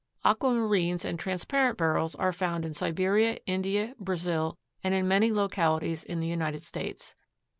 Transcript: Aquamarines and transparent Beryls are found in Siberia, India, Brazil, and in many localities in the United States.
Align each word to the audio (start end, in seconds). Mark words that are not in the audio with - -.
Aquamarines 0.25 1.05
and 1.05 1.19
transparent 1.19 1.77
Beryls 1.77 2.15
are 2.15 2.33
found 2.33 2.65
in 2.65 2.73
Siberia, 2.73 3.37
India, 3.45 3.93
Brazil, 3.99 4.57
and 4.83 4.95
in 4.95 5.07
many 5.07 5.31
localities 5.31 6.03
in 6.03 6.19
the 6.19 6.27
United 6.27 6.63
States. 6.63 7.13